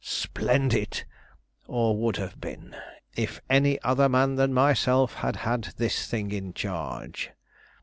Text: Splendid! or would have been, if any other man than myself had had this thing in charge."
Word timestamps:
Splendid! 0.03 1.05
or 1.67 1.95
would 1.95 2.15
have 2.17 2.41
been, 2.41 2.75
if 3.15 3.39
any 3.51 3.79
other 3.83 4.09
man 4.09 4.33
than 4.33 4.51
myself 4.51 5.13
had 5.13 5.35
had 5.35 5.75
this 5.77 6.07
thing 6.07 6.31
in 6.31 6.55
charge." 6.55 7.29